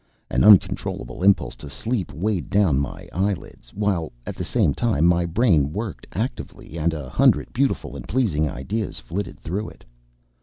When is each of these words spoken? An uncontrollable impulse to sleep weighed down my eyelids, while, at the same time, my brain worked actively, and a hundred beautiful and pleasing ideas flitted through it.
An 0.31 0.43
uncontrollable 0.43 1.21
impulse 1.21 1.55
to 1.57 1.69
sleep 1.69 2.11
weighed 2.11 2.49
down 2.49 2.79
my 2.79 3.07
eyelids, 3.13 3.69
while, 3.69 4.11
at 4.25 4.35
the 4.35 4.43
same 4.43 4.73
time, 4.73 5.05
my 5.05 5.27
brain 5.27 5.71
worked 5.71 6.07
actively, 6.11 6.75
and 6.75 6.91
a 6.91 7.07
hundred 7.07 7.53
beautiful 7.53 7.95
and 7.95 8.07
pleasing 8.07 8.49
ideas 8.49 8.97
flitted 8.99 9.39
through 9.39 9.69
it. 9.69 9.85